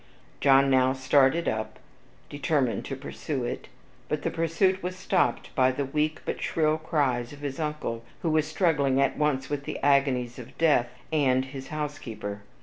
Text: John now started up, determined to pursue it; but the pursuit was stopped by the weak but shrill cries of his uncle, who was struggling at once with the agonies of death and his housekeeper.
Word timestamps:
John 0.39 0.71
now 0.71 0.93
started 0.93 1.47
up, 1.47 1.77
determined 2.27 2.85
to 2.85 2.95
pursue 2.95 3.43
it; 3.43 3.67
but 4.09 4.23
the 4.23 4.31
pursuit 4.31 4.81
was 4.81 4.95
stopped 4.95 5.53
by 5.53 5.71
the 5.71 5.85
weak 5.85 6.21
but 6.25 6.41
shrill 6.41 6.79
cries 6.79 7.31
of 7.31 7.41
his 7.41 7.59
uncle, 7.59 8.03
who 8.23 8.31
was 8.31 8.47
struggling 8.47 8.99
at 8.99 9.15
once 9.15 9.47
with 9.47 9.65
the 9.65 9.77
agonies 9.83 10.39
of 10.39 10.57
death 10.57 10.89
and 11.13 11.45
his 11.45 11.67
housekeeper. 11.67 12.41